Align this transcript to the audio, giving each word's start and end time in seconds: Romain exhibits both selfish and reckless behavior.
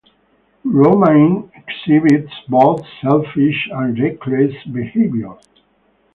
Romain 0.65 1.47
exhibits 1.53 2.33
both 2.49 2.81
selfish 3.03 3.69
and 3.71 3.99
reckless 4.01 4.51
behavior. 4.73 5.35